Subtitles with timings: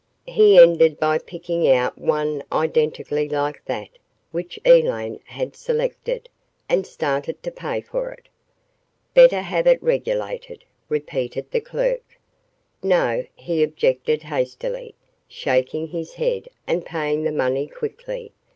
[0.25, 3.89] He ended by picking out one identically like that
[4.31, 6.27] which Elaine had selected,
[6.67, 8.27] and started to pay for it.
[9.13, 12.17] "Better have it regulated," repeated the clerk.
[12.81, 14.95] "No," he objected hastily,
[15.27, 18.31] shaking his head and paying the money quickly.